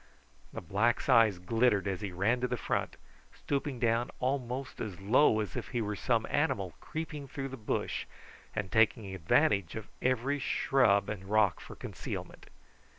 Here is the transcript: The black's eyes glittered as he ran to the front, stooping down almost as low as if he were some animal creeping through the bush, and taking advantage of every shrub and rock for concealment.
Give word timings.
The 0.51 0.61
black's 0.61 1.07
eyes 1.09 1.37
glittered 1.37 1.87
as 1.87 2.01
he 2.01 2.11
ran 2.11 2.41
to 2.41 2.47
the 2.47 2.57
front, 2.57 2.97
stooping 3.31 3.77
down 3.77 4.09
almost 4.19 4.81
as 4.81 4.99
low 4.99 5.39
as 5.41 5.55
if 5.55 5.67
he 5.67 5.79
were 5.83 5.95
some 5.95 6.25
animal 6.27 6.73
creeping 6.81 7.27
through 7.27 7.49
the 7.49 7.55
bush, 7.55 8.07
and 8.55 8.71
taking 8.71 9.13
advantage 9.13 9.75
of 9.75 9.89
every 10.01 10.39
shrub 10.39 11.07
and 11.07 11.25
rock 11.29 11.59
for 11.59 11.75
concealment. 11.75 12.47